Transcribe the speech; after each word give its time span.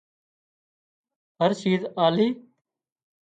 هر 1.39 1.51
شيز 1.59 1.81
آلي 2.05 2.29